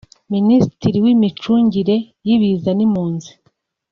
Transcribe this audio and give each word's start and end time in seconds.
Minisitiri 0.33 0.97
w’imicungire 1.05 1.95
y’ibiza 2.27 2.71
n’impunzi 2.75 3.31